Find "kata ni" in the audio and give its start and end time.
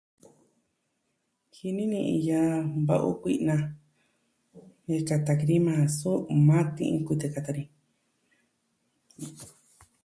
7.33-7.63